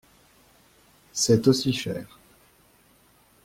[1.13, 2.17] C’est aussi cher.